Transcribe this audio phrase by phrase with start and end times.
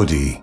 [0.00, 0.42] Melody.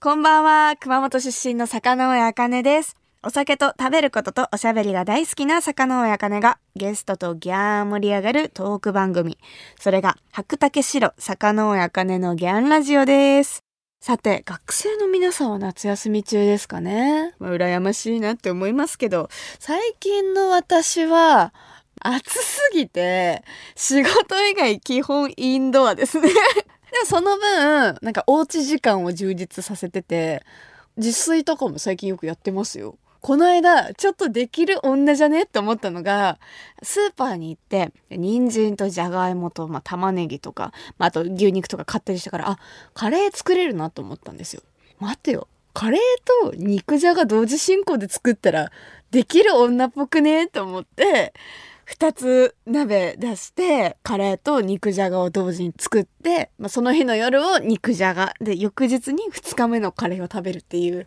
[0.00, 2.94] こんばんは、熊本出身の坂上茜です。
[3.24, 9.36] お酒と食べることとおしゃべりが大好きな坂上茜がゲストとギャー盛り上がるトーク番組。
[9.80, 13.64] それが白竹城坂上茜のギャンラジオです。
[14.00, 17.34] さて、学生の皆さんは夏休み中ですかね。
[17.40, 21.52] まあ、羨ましいなって思いますけど、最近の私は
[22.00, 23.42] 暑すぎて
[23.74, 26.30] 仕事以外基本インドアですね。
[26.92, 30.44] でもその分、なんかおうち時間を充実させてて、
[30.98, 32.98] 自炊とかも最近よくやってますよ。
[33.22, 36.38] この間、ちょっとできる女じゃねって思ったのが、
[36.82, 42.58] スーパーに行って、人参とじゃがいもと、まあ、玉ねぎとか、まあ、あと牛肉とか買ったりしたから、あ、
[42.94, 44.62] カレー作れるなと思ったんですよ。
[44.98, 45.48] 待てよ。
[45.72, 46.00] カレー
[46.50, 48.70] と肉じゃが同時進行で作ったら、
[49.12, 51.32] できる女っぽくねと思って、
[51.84, 61.06] 二つ鍋出して、カレーと肉じゃがを同時に作って、まあ、その日の夜を肉じゃがで、翌日に二日目のカレーを食べるっていう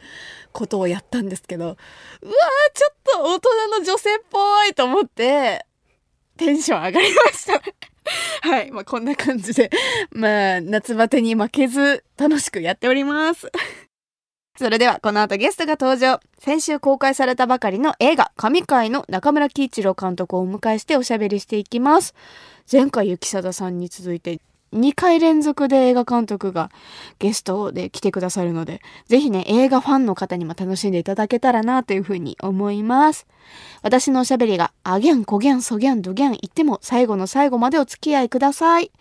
[0.51, 1.75] ことをやったんですけど、うわー、
[2.73, 5.65] ちょっと大人の女性っぽいと思って、
[6.37, 7.61] テンション上がりました。
[8.41, 8.71] はい。
[8.71, 9.69] まあ、こんな感じで、
[10.11, 13.51] まあ、夏バテに負けず楽しくやっております。
[14.57, 16.21] それではこの後ゲストが登場。
[16.39, 22.15] 先週公開されたばかりの映画神回の中村喜一郎監督をお迎えしておしゃべりしていきます。
[22.71, 24.39] 前回雪貞さんに続いて
[24.73, 26.69] 2回連続で映画監督が
[27.19, 33.25] ゲストで来てくださるので、ぜひね、映画ファンの方にも楽しんでいただけたらなというふうに思います。
[33.81, 38.91] 私のおしゃべりが、あぎゃん、こぎゃん、そぎゃん、どぎゃん言っても、最後の最後までお付き合いください。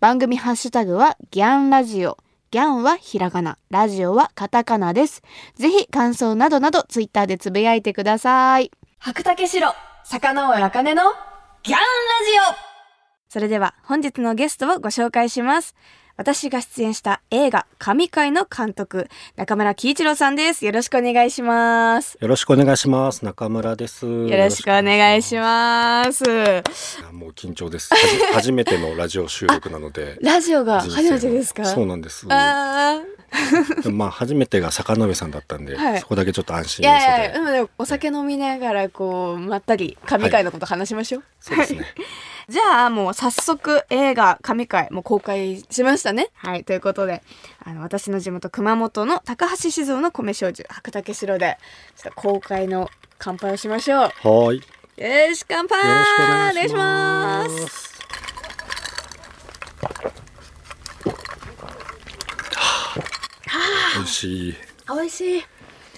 [0.00, 2.18] 番組ハッシュタグは、ギャンラジオ。
[2.54, 5.22] ギャンはひらがな、ラジオはカタカナです。
[5.56, 8.70] ぜひ感想などなどツイッターでつぶやいてください。
[9.00, 9.74] 白竹城、
[10.04, 11.02] 坂上茜の
[11.64, 11.82] ギャンラジ
[12.52, 12.54] オ
[13.28, 15.74] それでは本日のゲストをご紹介します。
[16.16, 20.64] 私が出演した映画神回の監督、中村喜一郎さんです。
[20.64, 22.16] よろしくお願いします。
[22.20, 23.24] よろしくお願いします。
[23.24, 24.06] 中村です。
[24.06, 26.22] よよろしくお願いします。
[26.22, 27.02] す。
[27.12, 27.90] もう緊張です。
[28.32, 30.16] 初めてのラジオ収録なので。
[30.22, 31.64] ラジオが初めてですか？
[31.64, 32.26] そうなんです。
[32.30, 33.00] あ
[33.90, 37.10] まあ初めてが坂上さんだったんで、はいそこだけちょっと安い心要素で。
[37.10, 41.24] やいや、でもお酒飲みながらこう、まったり神回のこと話しましょう。
[41.40, 41.84] そうですね。
[42.48, 46.30] じゃあもう早速映画神回もう公開しましたね。
[46.34, 47.22] はい、ということで、
[47.64, 51.58] あの私の地元熊本の高橋酒造の米焼酎白竹城で
[51.96, 52.88] ちょっと公開の
[53.18, 53.98] 乾杯をしましょう。
[53.98, 54.62] はーい。
[54.96, 57.44] よよし乾杯ろしくお願いしお願いしま。
[57.48, 57.94] ますす。
[63.96, 64.54] 美味しい。
[64.88, 65.44] 美味しい。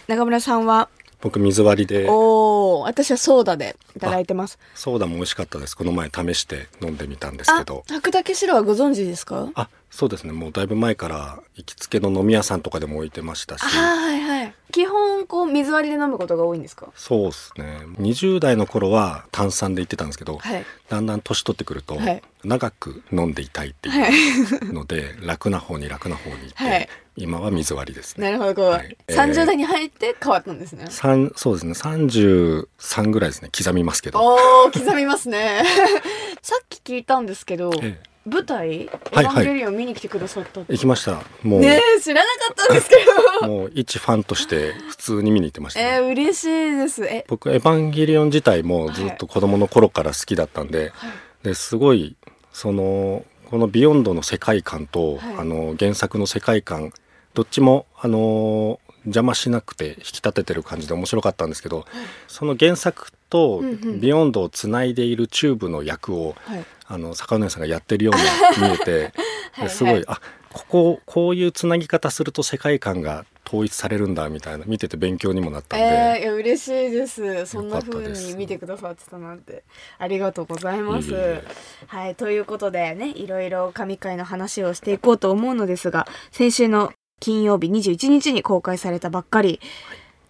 [0.06, 0.88] 中村さんは、
[1.20, 4.58] 僕水割りで、おお、私はソーダでいただいてます。
[4.74, 5.76] ソーダも美味しかったです。
[5.76, 7.84] この前試して飲んでみたんですけあど、。
[7.88, 9.48] 白竹城はご存知ですか？
[9.54, 10.32] あ、そうですね。
[10.32, 14.54] もうだいぶ前から行きつけの飲み屋さんとかでも置いてましたしあ、はいはい。
[14.70, 16.88] 基本こう水割りで飲むことが多いんですか？
[16.94, 17.78] そうですね。
[17.98, 20.64] 20代の頃は炭酸で行ってたんですけど、はい。
[20.90, 24.12] だんだん年取ってくると、はい長く飲んでいたいってはい。
[24.12, 28.26] いうので、楽な方に楽な方に行って、はい今は水割りですね。
[28.26, 30.84] なるほど、こう、はいえー30代に入って変わったんですね。
[30.90, 31.72] 三そうですね。
[31.72, 33.48] 33ぐらいですね。
[33.56, 34.20] 刻みますけど。
[34.20, 35.62] おー、刻みますね。
[36.42, 41.22] さっき聞いたんですけど、え舞台、エヴはいァンゲリオン見に来てくださった行きました。
[41.42, 42.96] もう、ねえ、知らなかったんですけ
[43.40, 43.46] ど。
[43.46, 45.86] もう一ファンとして普通に見に行ってました、ね。
[45.86, 47.04] えー、嬉しいです。
[47.04, 51.10] え、僕エヴァンゲリオン自体もずっと子供の頃から好きだったんで、はい
[51.46, 52.16] ですごい
[52.52, 56.92] そのこの「ビヨンド」の世界観と、はいあの原作の世界観
[57.34, 61.86] どっちもあの邪魔しなくて引き立ててる感じで面白かったんですけど、
[62.26, 66.66] その原作とうんうん「ビヨンド」をつないでいるチューブの役を、はい。
[66.88, 69.12] あの坂上さんがやってるように見えて
[69.52, 70.20] はいですごい、はいあ
[70.56, 75.84] こここういうつなぎ方すると世界観が統一されるんだみたいな見てて勉強にもなったんで。
[75.84, 77.44] えー、いや嬉しいです。
[77.44, 79.64] そんな風に見てくださってたなんて。
[79.98, 81.42] ありがとうございます。
[81.86, 89.60] はい、ということでね、いろいろ神回の話をしていこうと思うのですが、先週の金曜日21日に公開されたばっかり、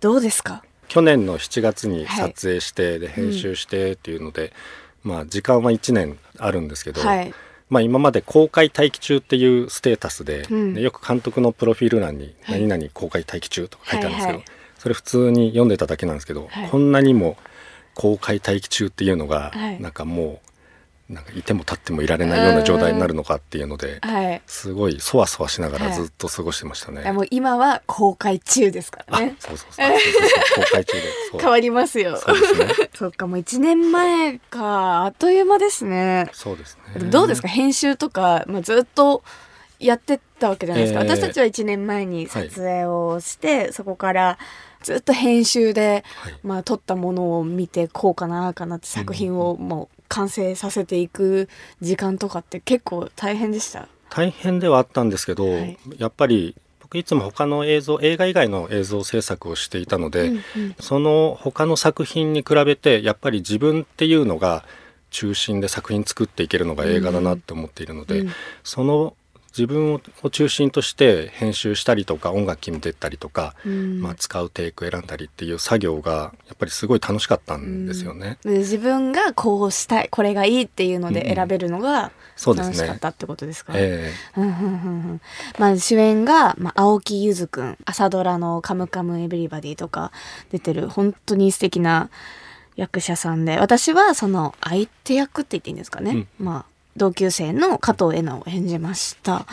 [0.01, 0.65] どうですか？
[0.89, 4.53] 去年の7月にはい撮影して、で編集してっていうので、
[5.07, 7.33] まあ時間は1年あるんですけど、はい。
[7.69, 10.75] まあ、今まで公開待機中っていうステータスで,、うん。
[10.75, 12.61] でよく監督のプロフィール欄に「はい。
[12.67, 14.57] 何々公開待機中」とか書いてあるんですけど、はいはい。
[14.79, 16.69] それ普通に読んでただけなんですけど、はい。
[16.69, 17.37] こんなにも
[17.95, 19.81] 公開待機中っていうのが、はい。
[19.81, 20.46] なんかもう
[21.09, 24.43] なんかいても立ってもいられないような状態になるのかっていうので、はい。
[24.47, 27.03] すごいそわそわしながらはいずっと過ごしてましたね。
[27.03, 29.37] いやもう今は公開中ですからあね。
[29.39, 31.03] そうそうそうそうそうそう公開中で
[31.41, 32.17] 変わりますよ。
[32.17, 35.05] そうですね そっか、もう1年前か。
[35.05, 36.29] あっという間ですね。
[36.33, 37.47] そうですねどうですか？
[37.49, 39.23] 編集とか、まあ、ずっと
[39.79, 44.39] やってたわけじゃないですか、えー私たちは1年前に撮影をして、そこから
[44.83, 51.49] ずっと編集で、はいまあ、撮ったものを見てこうかなかなって作品をもう完成させていく
[51.81, 53.89] 時間とかって結構大変でした？
[54.11, 55.79] 大変ではあったんですけど、はい。
[55.99, 60.77] やっぱり僕いつも他の映像映画以外の映像制作をしていたので、うんうん。
[60.81, 64.65] その他の作品に比べてやっぱり自分っていうのが
[65.11, 68.31] 中心で作品作っていけるのが映画だなって思っているので、うん
[68.63, 69.15] その
[69.57, 74.03] 自分を中心として編集したりとか音楽決めてったりとか、うん。
[74.03, 78.39] まあ、使うテイク選んだりっていう作業がやっぱりすごい楽しかったんですよね。
[78.43, 82.13] で自分がこうしたいこれがいいっていうので選べるのが
[82.45, 84.67] 楽しかったってことですか、えうんうんうんう
[85.15, 85.21] ん。
[85.59, 90.13] まあ主演が、まあ、青木ゆずくん朝ドラの「カムカムエヴリバディ」とか
[90.51, 92.11] 出てる本当に素敵な
[92.77, 99.47] 役者さんで私はその相手役って言っていいんですかね、まあ同級生の加藤恵奈を演じました。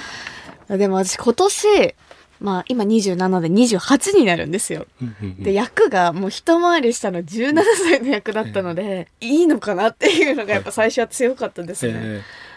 [0.70, 1.96] でも私今年
[2.40, 4.86] まあ今27で28になるんですよ。
[5.40, 11.94] で役がもう一回り下の17歳の役だったので、いいのかなっていうのがやっぱ最初は強かったですね。
[11.96, 12.53] ええ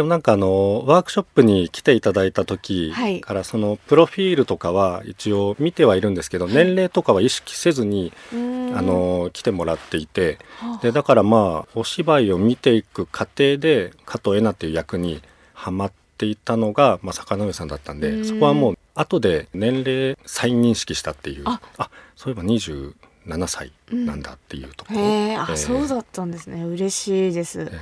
[0.00, 3.20] でもなんかあのワークショップに来ていただいた時はい。
[3.20, 8.78] からそのプロフィールとかは一応見てはいるんですけど年齢とかは意識せずにうーん。
[8.78, 10.82] あの来てもらっていてはあ。
[10.82, 15.20] でだからまあお芝居を見ていく過程で加藤恵奈っていう役に
[15.52, 18.22] はまっていたのが、まあ、坂上さんだったんうん。
[18.22, 21.42] でそこはもう後で年齢再認識したっていう。
[21.44, 21.60] あ。
[21.76, 25.02] あそういえば27歳なんだっていうところ、へ
[25.32, 25.56] え、あ、ええ。
[25.58, 26.64] そうだったんですね。
[26.64, 27.70] 嬉しいです。
[27.70, 27.78] え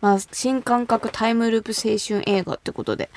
[0.00, 3.10] まあ、新感覚タイムループ青春映画ってことで。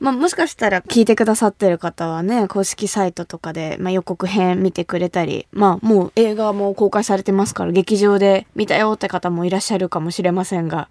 [0.00, 10.88] まあ、もしかしたら聞いてくださってる方はね、公式サイトとかで、まあ、予告編見てくれたり、まあ、もう映画も公開されてますから、劇場で見たよって方もいらっしゃるかもしれませんが、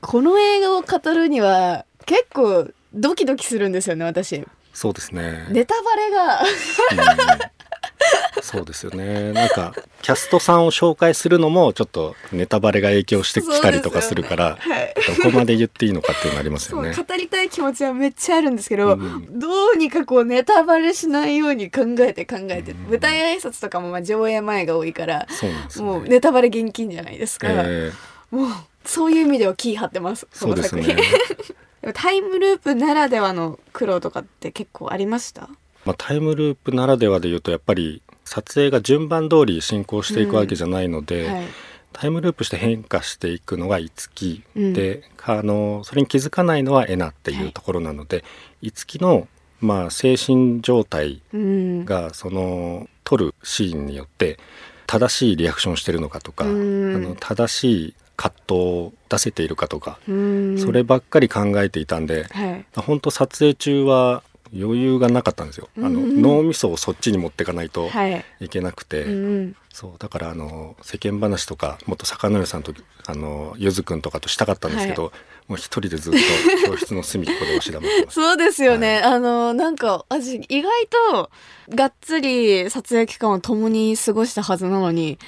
[0.00, 4.44] この映画を語るには、結構ドキドキするんですよね、私。
[4.72, 7.61] そうですねネタバレが、うん
[8.42, 14.94] そうですよねなんかキャストさんを紹介するのもちょっとネタバレが影響してきたりとかするから、はい。
[15.22, 16.96] どこまで言っていいのかっていうのありますそう、よね。
[16.96, 25.26] 語りたい気持ちはめっちゃあるんですけど、うんどうにかこうネタバレしないように考えて考えて、うん舞台挨拶とかもまあ上映前が多いから、ね。
[25.76, 27.48] もうネタバレ厳禁じゃないですか。
[27.50, 27.92] え
[28.30, 28.48] もう
[28.84, 30.26] そういう意味では気張ってます。
[30.32, 30.96] ーそうですね。
[31.94, 35.48] タイムループならではの苦労とかって結構ありました？
[35.84, 41.44] まあタイムループならではで言うとやっぱり撮影が順番通り進行していくわけじゃないので、はい。
[41.92, 48.24] タイムループして変化していくのが五木うんで、あのそれに気づかないのはエナっていうところなので、
[48.62, 49.28] 五木の
[49.60, 51.84] まあ精神状態うん。
[51.84, 54.38] がその撮るシーンによって
[54.86, 60.58] 正しいリアクションしてるのかとか、うんあの正しい葛藤を出せているかとか、うん。
[60.58, 62.64] そればっかり考えていたんで、はい。
[62.76, 64.22] 本当撮影中は
[64.54, 65.68] 余裕がなかったんですよ。
[65.78, 68.24] あのうん脳みそをそっちに持っていかないとはい。
[68.40, 69.56] いけなくて、うん。
[69.70, 72.74] そうだからあの世間話とかもっと坂上さんと
[73.06, 75.12] あのゆずくんとかとしたかったんですけど、
[75.48, 76.18] もう一人でずっと
[76.68, 78.12] 教室の隅っこでおし黙ってま。
[78.12, 78.98] そうですよね。
[78.98, 80.70] あの、なんか、私、意外
[81.12, 81.30] と、
[81.74, 85.18] がっつり撮影期間を共に過ごしたはずなのに、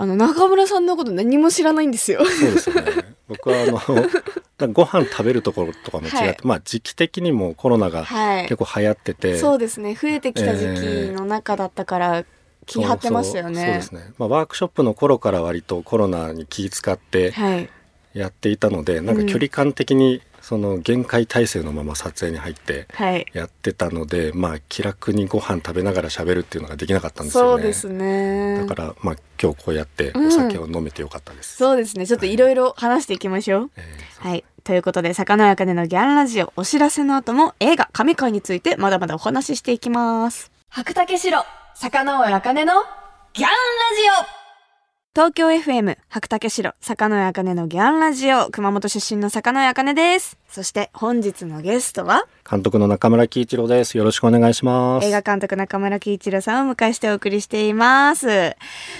[0.00, 2.24] あの、中村さんのこと何も知らないんですよ。
[2.24, 2.82] そうですよね。
[3.26, 8.56] 僕はあの ご飯食べるところとかも違って、はいまあ時期的にもコロナがはい結。
[8.56, 9.94] 構流行ってて、そうですね。
[10.00, 12.24] 増えてきた時期の中だったから、
[12.64, 13.56] 気張ってましたよね。
[13.56, 14.12] そうですね。
[14.18, 17.68] まあワークショップの頃から割とコロナに気使ってはい。
[18.14, 23.26] やっていたので、なんか距離感的にその限界体制のまま撮影に入ってはい。
[23.34, 27.50] やってたので、まあ気楽にご飯食べながら喋るっていうのができなかったんですよね。
[27.50, 28.66] そうですね。
[28.66, 31.56] だからまあ今日こうやってうんお酒を飲めてよかったです。
[31.58, 32.06] そうですね。
[32.06, 33.70] ちょっといろいろ話していきましょう。
[33.76, 34.44] えーはい。
[34.64, 40.50] ということで、魚やかねのギャンラジオ、お知らせの後も映画、神回についてまだまだお話ししていきます。
[40.70, 42.72] 白竹城、魚やかねの
[43.34, 44.37] ギャンラジオ
[45.18, 50.38] 東京 FM、白竹城、魚やかねのギャンラジオ、熊本出身の魚やかねです。
[50.48, 53.98] そして本日のゲストは、監督の中村喜一郎です。
[53.98, 55.04] よろしくお願いします。
[55.08, 58.54] 映画監督中村喜一郎さんをお迎えしてお送りしています。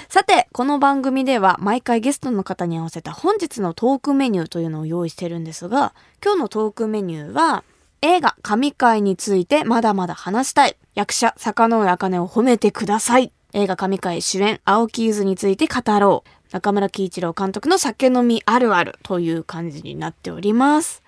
[0.08, 7.62] さて、この番組では毎回ゲストの方に合わせた本日のトークメニューというのを用意してるんですが、今日のトークメニューは、
[8.02, 10.76] 映画神回についてまだまだ話したい。
[10.96, 13.30] 役者、坂上茜を褒めてください。
[13.54, 16.52] 映画神回主演、青木ゆずについて語ろう。
[16.52, 21.02] 中村喜一郎監督の酒飲みあるあるという感じになっております。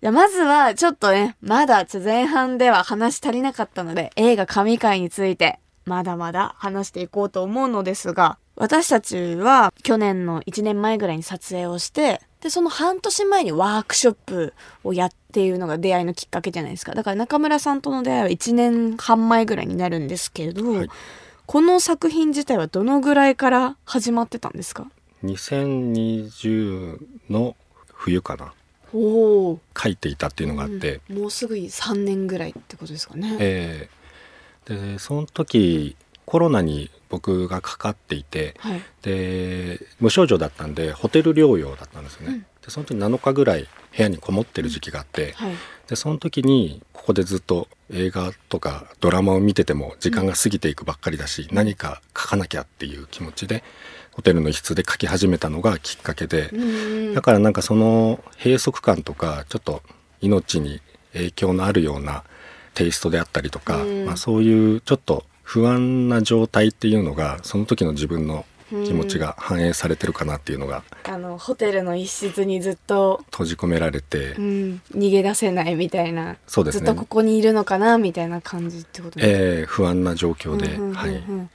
[0.00, 20.90] じゃあまずはちょっとね、まだ前半では話足りなかったので、映画神回についてまだまだ話していこうと思うのですが、私たちは去年の1年前ぐらいに撮影をして、でその半年前にワークショップをやっているのが出会いのきっかけじゃないですかだから中村さんとの出会いは1年半前ぐらいになるんですけれど、はい
[21.48, 24.90] この作品自体はどのぐらいから始まってたんですか
[25.24, 26.98] ？2020
[27.30, 27.56] の
[27.94, 28.52] 冬かな。
[28.92, 33.38] おお書いていたっていうのがあって、もうすぐ3年ぐらいってことですかね。
[33.40, 38.54] えーでその時コロナに僕がかかっていて。
[38.58, 45.54] はい、で無症状だったんでホテル療養だったんですよね、うんでその時7日ぐらい部屋にこもってる時期があって、はい、
[45.88, 53.64] でその時にここでずっと映画とかドラマを見てても時間が過ぎていくばっかりだし、何か書かなきゃっていう気持ちで
[54.12, 57.14] ホテルの一室で書き始めたのがきっかけで、うん。
[57.14, 59.82] だからなんかその閉塞感とかちょっと
[60.20, 60.82] 命に
[61.14, 62.24] 影響のあるような
[62.74, 64.04] テイストであったりとか、うん。
[64.04, 76.86] まあ、そういうちょっと不安な状態っていうのがその時の自分の気持ちが反映されてるかなっていうのがあのホテルの一室にずっと、閉じ込められて、うん、逃げ出せないみたいな、そうですね。
[76.86, 79.38] ずっとここにいるのかなみたいな感じってことですか？
[79.38, 80.94] えー不安な状況で、うんうんうんうん。
[80.94, 81.48] はい、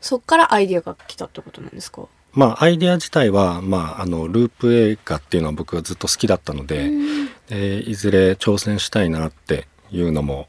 [0.00, 7.28] そっからアイディアが来たってことなんですか、まあアイデア自体は、まあ、あのループ映画っていうのは僕はずっと好きだったので、うん。
[7.48, 10.48] でいずれ挑戦したいなっていうのも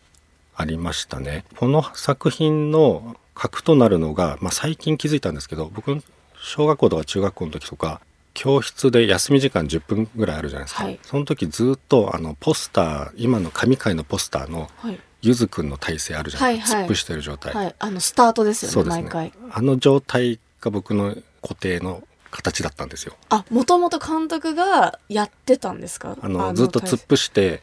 [0.54, 1.46] ありましたね。
[1.56, 6.04] この作品の核となるのが、まあ、最近気づいたんですけど僕
[6.42, 8.02] 小学校とか中学校の時とか
[8.34, 11.00] 教室で休み時間10分ぐらいあるじゃないですか、はい。
[11.04, 16.84] その時ずっとあのポスター今の神回のポスターのはい、ゆずくんの体勢あるじゃないですか、はいはい。
[16.84, 19.02] 突っ伏してる状態、はい、あのスタートですよねね。
[19.04, 19.34] 毎回。
[19.52, 23.16] あの状態が僕の固定の形だったんですよ。
[23.30, 26.18] あもともと監督がやってたんですか？
[26.22, 27.62] あのずっと突っ体伏して、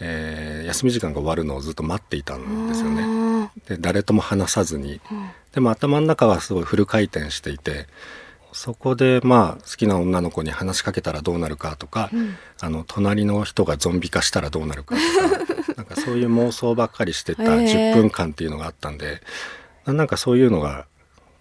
[0.00, 3.17] えー休み時間が終わるのをずっと待っていたんですよね。
[3.56, 5.00] ねで誰とも話さずに。
[5.52, 7.86] でも頭の中はすごいフル回転していて
[8.52, 12.36] そこでまあ好きな女の子に話しかけたらどうなるかとか、うん。
[12.60, 17.92] あの隣の人がゾンビ化したらどうなるかとか なんかそういう妄想ばっかりしてたへー。
[17.92, 19.22] 10分間っていうのがあったんで
[19.84, 20.86] ななんかそういうのが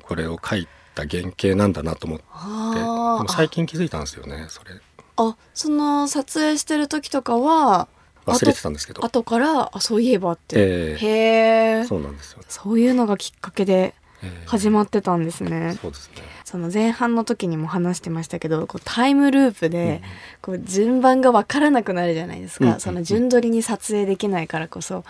[0.03, 4.71] これを書いた原型なんだなと思ってであも最近気づいたんですよねそれ。
[5.17, 7.87] あその撮影してる時とかは
[8.27, 11.85] 忘れてたんですけど、後からあそういえばって、えへえ。
[11.85, 13.93] そうなんですよ、そういうのがきっかけで
[14.23, 15.77] えー始まってたんですね。
[15.81, 16.23] そうですね。
[16.43, 20.01] その前半の時にも話してましたけどこうタイムループで
[20.41, 22.79] こう順番が分からなくなるじゃないですか、うん。
[22.79, 25.03] その順取りに撮影できないからこそ。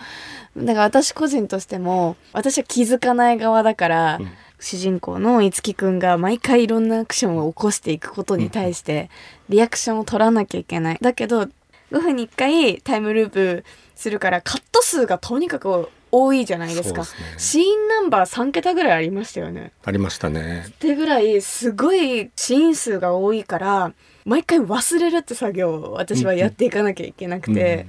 [0.56, 4.30] だから私個人としても私は気づかない側だから、うん。
[4.60, 9.08] 主人公の樹木くんが毎回いろんなアクションを起こしていくことに対して
[9.48, 10.98] リアクションを取らなきゃいけない。
[11.00, 11.48] だけど
[11.90, 13.64] 5分に1回タイムループ
[13.94, 17.02] するからカット数がとにかく多いじゃないですか。
[17.02, 17.08] ね。
[17.36, 19.72] シーンナンバー3桁ぐらいありましたよね。
[19.84, 20.66] ありましたね。
[20.68, 23.92] ってぐらいすごいシーン数が多いから
[24.24, 27.86] 毎回忘れるって作業を私はやっていかなきゃいけなくて、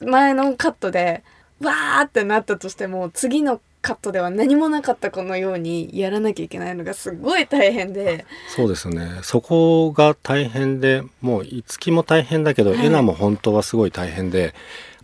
[0.00, 1.22] 前のカットで
[1.60, 8.26] わーってなったとしても次のカットでは何もなかったかのようにやらなきゃいけないのがすごい大変で。
[8.48, 9.20] そうですね。
[9.22, 12.84] そこが大変でもう五木も大変だけど、はい。
[12.84, 14.54] エナも本当はすごい大変で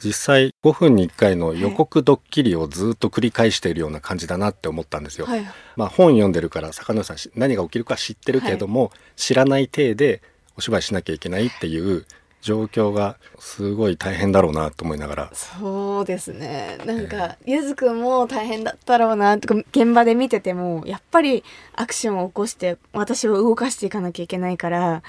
[0.04, 5.26] 実際5分に1回の予告ドッキリをずっと繰り返しているような感じだなって思ったんですよ。
[5.26, 5.44] はい。
[5.76, 10.22] まあ、本読んでるから坂野さんし何が起きるか知ってるけれども、知らない体で
[10.56, 12.04] お芝居しなきゃいけないっていう
[12.42, 15.30] 状況がすごい大変だろうなと思いながら。
[15.32, 16.76] そうですね。
[16.84, 21.44] なんか、ゆずくんも大変だったろうなとか現場で見ててもやっぱり
[21.75, 25.02] アクションを起こして私を動かしていかなきゃいけないから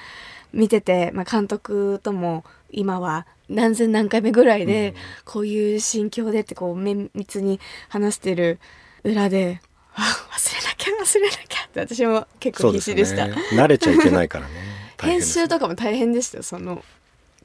[0.52, 4.94] 見てて、まあ、監督とも今は何千何回目ぐらいで、うん。
[5.24, 8.60] こういう心境でってこう綿密に話してる
[9.02, 9.60] 裏で
[9.96, 13.26] あ忘れなきゃ忘れなきゃって私も結構必死でねした。
[13.56, 14.52] 慣れちゃいけないからね。
[15.02, 16.84] 編集とかも大変でしたよその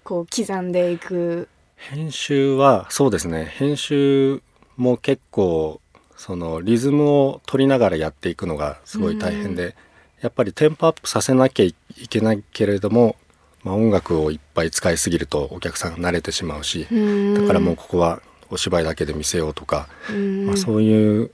[0.09, 1.47] こう刻んでいく。
[1.75, 3.45] 編集はそうですね。
[3.45, 4.41] 編集
[4.75, 5.81] も結構
[6.17, 9.75] そのリズムを取りながらやっていくのがすごい大変で、
[10.21, 11.75] やっぱりテンポアップさせなきゃい
[12.09, 13.17] けないけれども、
[13.63, 16.87] まあ、音楽をいっぱい使いすぎるとお客さんが慣れてしまうし、
[17.35, 20.47] だからもうここはお芝居だけで見せようとか、うん。
[20.47, 21.29] まあ、そういう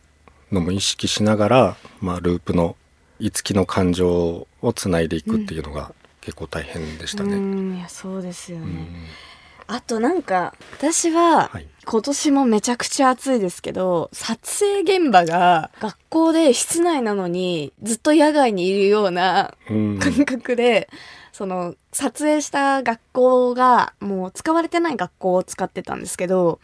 [0.51, 2.75] のも意識しながら、まあ、ループの
[3.21, 5.93] 五木の感情をつないでいくっていうのが
[6.25, 7.35] 結構大変でしたね。
[7.35, 9.75] うんいやそうですよね、うん。
[9.75, 11.67] あとなんか私ははい。
[11.85, 19.99] 今年もめちゃくちゃ暑いですけど撮影現場が学校で室内なのにずっと野外にいるようなうん。
[19.99, 20.89] 感覚で、
[21.31, 26.59] その撮影した学校がもう使われてない学校を使ってたんですけど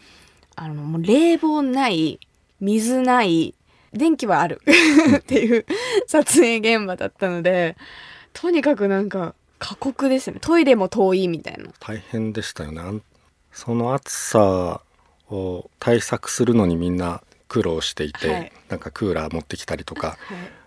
[0.55, 2.19] あのもう冷房ない
[2.61, 3.53] 水ない
[3.93, 4.61] 電気はある。
[5.19, 5.65] っていう
[6.07, 7.75] 撮影現場だったので
[8.33, 10.39] とにかくなんか過酷ですね。
[10.41, 11.69] トイレも遠いみたいな。
[11.79, 13.01] 大変でしたよね。
[13.51, 14.81] その暑さ
[15.29, 18.51] を対策するのにみんな苦労していて、はい。
[18.69, 20.07] なんかクーラー持ってきたりとか。
[20.07, 20.17] はい。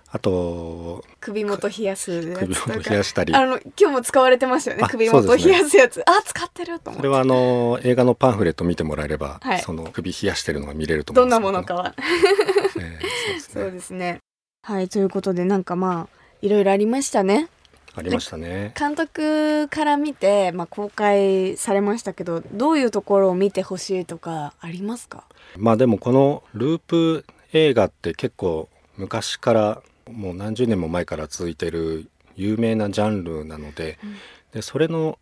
[0.07, 3.35] あと首元冷やす首元冷やしたり。
[3.35, 4.85] あの今日も使われてましたよね。
[4.85, 6.97] あ首元冷やすやつ、あ使ってると思って。
[6.99, 9.59] それはあの映画のパンフレット見てもらえれば、はい。
[9.59, 11.95] その首冷やしてるのが見れると思どうんんですけなものかは。
[12.79, 13.01] え
[13.37, 13.73] えそうですね。
[13.73, 14.21] ですね。
[14.63, 17.49] はいということでなんかまあいろいろありましたね
[17.97, 18.75] ありましたね。
[18.79, 25.25] 監督から見て、まあ、公開されましたけどどういうところを見てほしいとかありますか？
[25.57, 34.17] まあでもこのループ映画って結構昔からもう何十年も前から続いてる有名なジャンルなので,、うん。
[34.53, 35.19] でそれの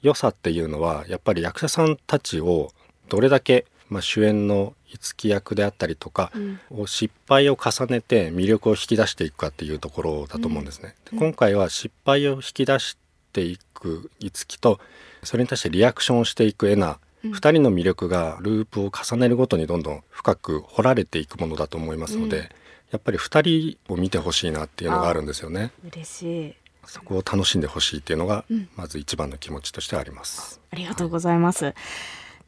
[0.00, 2.72] 良さっていうのはやっぱり役者さんたちを
[3.08, 10.94] どれだけ、まあ、主演の五木役であったりとかうんを失敗を重ねて魅力を引き出していくかっていうところだと思うんですね。
[11.16, 12.96] 今回は失敗を引き出し
[13.32, 14.80] ていく五木と
[15.22, 22.48] それに対してリアクションをしていくエナうん2人の魅力がループを重ねるごとにどんどん深く掘られていくものだと思いますので、うん
[22.90, 25.72] やっぱり2人を見てほしいなっていうのがあるんですよね。
[25.90, 26.54] 嬉しい
[26.86, 30.60] そこを楽しんでほしいっていうのがうんまず一番の気持ちとしてあります。
[30.70, 31.74] ありがとうございます。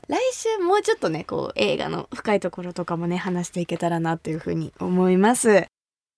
[0.09, 5.67] 来週もうちょっとね、こう映画の深いところとかもね、話していけたらなというふうに思います。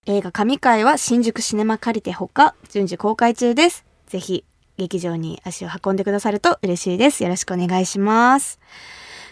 [0.06, 3.84] 映画神回は新宿シネマ借りてほか順次公開中です。
[4.06, 4.44] ぜひ
[4.76, 7.22] 劇場に足を運んでくださると嬉しいです。
[7.22, 8.60] よろしくお願いします。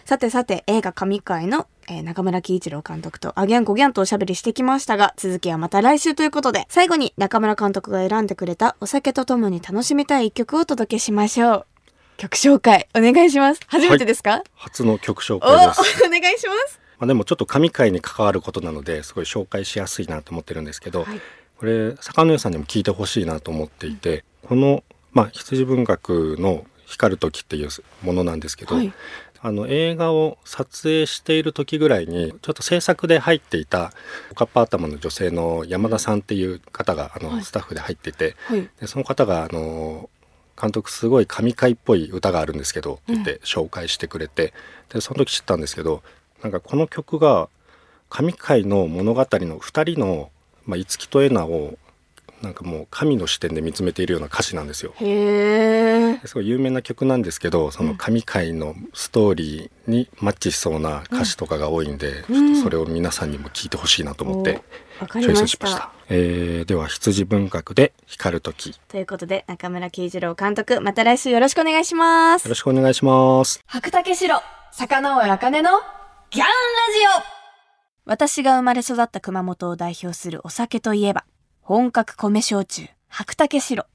[0.05, 1.67] さてさて映画神回の、
[2.05, 11.76] 中村喜一郎監督とアギャンコギャンとおしゃべりしてきましたが、続きはまた来週ということで、最後に中村監督が選んでくれたお酒とともに楽しみたい一曲をお届けしましょう。
[12.17, 13.61] 曲紹介お願いします。
[13.67, 16.05] 初めてですか、初の曲紹お介です。
[16.07, 16.81] お願いします。
[16.99, 21.21] まあ、でもちょっと神回に関わることなのですごい紹介しやすいなと思ってるんですけど、はい
[21.59, 27.71] これ坂野湯さんにも聞いてほしいなと思っていて、この、まあ、羊文学の「光る時」っていう
[28.03, 28.93] ものなんですけど、はい
[29.41, 33.93] あの映画を撮影している時ぐらいにちょっと制作で入っていた
[34.33, 38.69] おかっぱ頭の女性の山田さんっていう方があの、はいスタッフで入っていてはい。
[38.81, 40.11] でその方があの
[40.61, 44.53] 監督すごい神回っぽい歌があるんですけどって言って紹介してくれて、
[44.89, 46.03] でその時知ったんですけど
[46.43, 47.49] なんかこの曲が
[48.09, 49.27] 神回の物語の
[49.59, 50.31] 2人の、
[50.65, 51.79] まあ、五木とエナを
[52.43, 54.93] なんかもう神の視点で見つめているような歌詞なんですよ。
[54.97, 56.27] へえ。
[56.27, 64.63] すごい有名な曲なんですけどその神回のストーリーにマッチしそうな歌詞とかが多いんで、うんちょっとそれを皆さんにも聞いてほしいなと思って
[65.01, 65.59] おわかチョイスし。
[65.61, 65.91] ました。
[66.09, 72.55] えーでは羊文学で光る時ということで中村喜一郎監督また来週よろしくお願いしますよろ。
[72.55, 73.61] しくお願いします。
[73.67, 74.41] 白竹城
[74.73, 75.71] 坂上茜の
[76.31, 76.51] ギャンラ
[77.15, 77.37] ジオ
[78.05, 81.25] 私が生まれ育った熊本を代表するお酒といえば
[81.69, 83.87] 本格米焼酎白竹白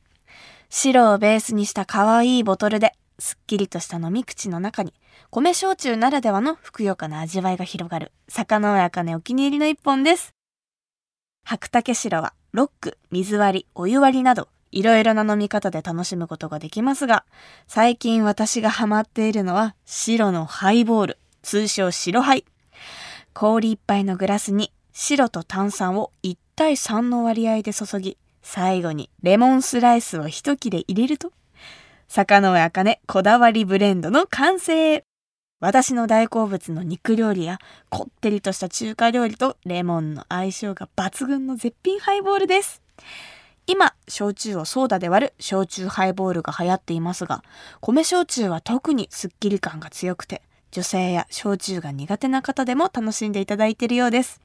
[0.69, 4.93] 白をベースにした可愛いボトルですっきりとした飲み口の中に
[5.29, 10.33] 米焼酎ならではのふくよかな味わいが広がる坂上茜お気に入りの一本です
[11.45, 17.23] 白竹白はロック水割りお湯割りなどいろいろな飲み方で楽しむことができますが
[17.67, 22.43] 最近私がハマっているのは白のハイボール、通称白ハイ。
[23.31, 31.33] 氷いっぱいのグラスに白と炭酸を1対3の割合で注ぎ、最後にレモンスライスを一切れ入れると、
[32.07, 35.03] 坂上茜こだわりブレンドの完成
[35.59, 37.57] 私の大好物の肉料理や
[37.89, 42.83] こってりとした中華料理とレモンの相性が抜群の絶品ハイボールです。
[43.65, 47.43] 今、焼酎をソーダで割る焼酎ハイボールが流行っていますが、
[47.79, 54.41] 米焼酎は特にスッキリ感が強くて、女性や焼酎が苦手な方でも楽しんでいただいているようです。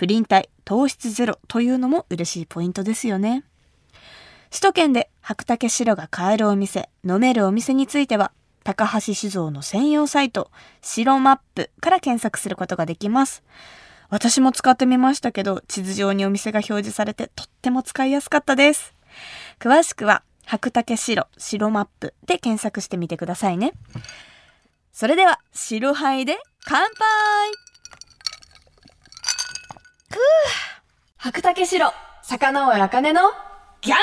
[0.00, 3.44] プリン体、糖質ゼロというのも嬉しいポイントですよね。
[4.48, 8.32] 首都圏で白竹白が買えるお店、飲めるお店については、
[8.64, 13.42] 高橋酒造の専用サイト、白マップから検索することができます。
[14.08, 18.94] 私も使ってみましたけど、地図上にお店が表示されてとっても使いやすかったです。
[19.58, 23.74] 詳しくは、白竹白、白マップで検索してみてくださいね。
[24.94, 27.69] それでは、白杯で乾杯
[30.12, 30.18] ふぅ
[31.18, 31.92] 白竹白、
[32.24, 33.20] 坂上茜の
[33.80, 34.02] ギャンラ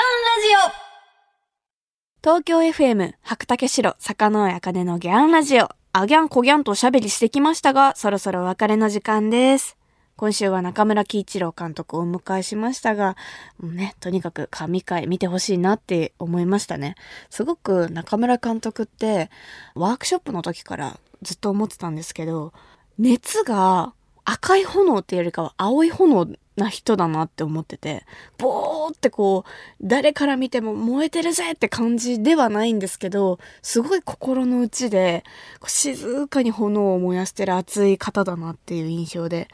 [0.56, 2.22] オ。
[2.24, 5.68] 東京 FM 白竹城坂上茜のギャンラジオ。
[5.92, 9.76] あギャンコギャンとおしゃべりしてきましたがそろそろお別れの時間です。
[10.16, 13.14] 今週は中村喜一郎監督をお迎えしましたが
[13.58, 16.94] もうねとにかく神回見てほしいなって思いましたね。
[17.28, 19.28] すごく中村監督って
[19.74, 22.54] ワークショップの時からずっと思ってたんですけど
[22.96, 23.92] 熱が
[24.30, 28.04] 赤い炎っていうよりかは青い炎な人だなって思ってて、
[28.36, 35.24] ボーってこう、誰から見ても燃えてるぜって感じではないんですけど、すごい心の内で、
[35.66, 39.48] 静かに炎を燃やしてる熱い方だなっていう印象で、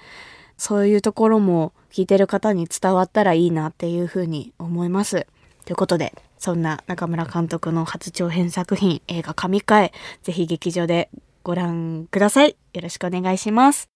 [0.56, 5.28] そういうところも聞いてる方に伝わったらいいなっていうふうに思います。
[5.66, 9.92] ということで、そんな中村監督の初長編作品、映画神回、
[10.24, 11.10] ぜひ劇場で
[11.44, 12.56] ご覧ください。
[12.72, 13.93] よろしくお願いします。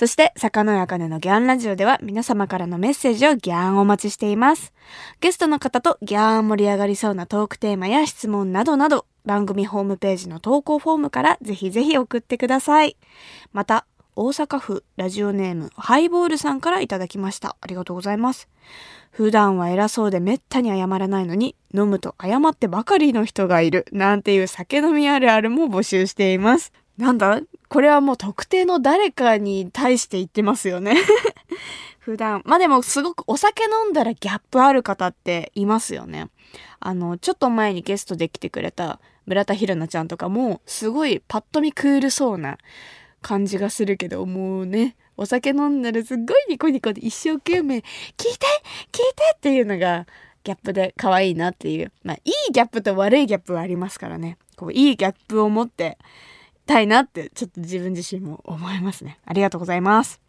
[0.00, 4.72] そして、坂のかねのギャンラジオでは皆様からのメッセージをギャンお待ちしています。
[5.20, 12.96] ゲストの方とギャン盛り上がりそうなトークテーマや質問などなど、番組ホームページの投稿フォームからぜひぜひ送ってください。
[13.52, 13.84] また、
[14.16, 17.56] 大阪府ラジオネームハイボールさんからいただきました。
[17.60, 18.48] ありがとうございます。
[19.10, 26.72] 普段は偉そうでめったに謝らないのに飲むと謝ってばかりの人がいるなんていう酒飲みあるあるも募集しています。
[27.00, 27.40] なんだ？
[27.68, 30.96] これはもう特定の誰かに対して言ってますよね
[31.98, 32.42] 普段。
[32.44, 36.28] まあでもすごくお酒飲んだらギャップある方っていますよね。
[36.78, 42.58] あの、ちょっと前にゲストで来てくれた村田ひろなちゃんとかもすごいパッと見クールそうな
[43.22, 47.86] 感じがするけど、もうね、お酒飲んだらすっごいニコニコで一生懸命、聞いて
[48.16, 48.46] 聞いて
[49.36, 50.06] っていうのが
[50.42, 51.92] ギャップで可愛いなっていう。
[52.02, 54.38] まあ、いいギャップと悪いギャップはありますからね。
[54.56, 55.98] こう、いいギャップを持って
[56.70, 59.18] たいなって、ちょっと自分自身も思いますね。
[59.26, 60.20] ありがとうございます。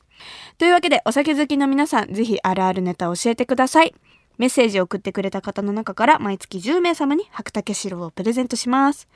[0.57, 3.93] というわけで、お酒好きの皆さん、ぜひあるあるネタ教えてください。
[4.41, 9.07] メッセージを送ってくれた方の中から毎月10名様に白竹白をプレゼントします。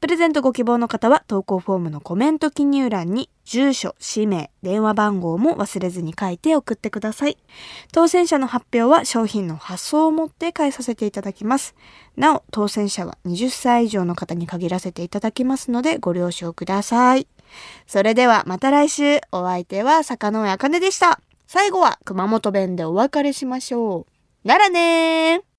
[0.00, 7.36] プレゼントご希望の方は投稿フォームのコメント記入欄に住所、氏名、電話番号も忘れずに書いて送ってください。
[7.90, 11.74] 当選者の発表は商品の発送をもって返させていただきます。
[12.16, 17.26] なお、当選者は20歳以上の方に限らせていただきますのでご了承ください。
[17.88, 21.20] それではまた来週、お相手は坂上茜でした。
[21.48, 24.09] 最後は熊本弁でお別れしましょう。
[24.42, 25.50] ならねー。